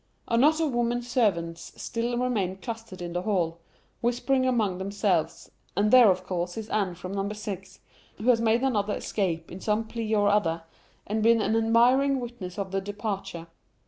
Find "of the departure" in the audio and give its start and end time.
12.57-13.45